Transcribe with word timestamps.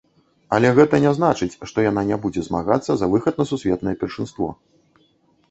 Але 0.55 0.69
гэта 0.77 0.99
не 1.03 1.11
значыць, 1.17 1.49
што 1.71 1.85
яна 1.89 2.01
не 2.07 2.17
будзе 2.23 2.41
змагацца 2.49 2.91
за 3.03 3.11
выхад 3.13 3.39
на 3.43 3.49
сусветнае 3.53 3.95
першынство. 4.07 4.51